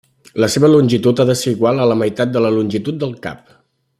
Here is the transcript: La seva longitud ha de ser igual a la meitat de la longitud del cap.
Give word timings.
La 0.43 0.47
seva 0.53 0.69
longitud 0.71 1.21
ha 1.21 1.27
de 1.31 1.35
ser 1.41 1.53
igual 1.57 1.83
a 1.83 1.87
la 1.93 1.99
meitat 2.01 2.35
de 2.39 2.45
la 2.47 2.53
longitud 2.59 3.01
del 3.05 3.17
cap. 3.29 3.55